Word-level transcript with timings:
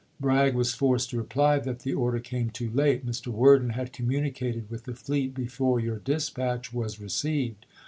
Bragg 0.19 0.55
was 0.55 0.73
forced 0.73 1.11
to 1.11 1.17
reply 1.17 1.59
that 1.59 1.81
the 1.81 1.93
order 1.93 2.17
came 2.19 2.49
too 2.49 2.71
late." 2.71 3.05
Mr. 3.05 3.27
Worden 3.27 3.69
had 3.69 3.93
communi 3.93 4.33
cated 4.33 4.67
with 4.67 4.85
the 4.85 4.95
fleet 4.95 5.35
before 5.35 5.79
your 5.79 5.99
dispatch 5.99 6.73
[was] 6.73 6.99
re 6.99 7.07
ceived. 7.07 7.65